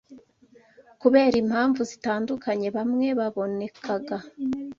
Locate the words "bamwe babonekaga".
2.77-4.17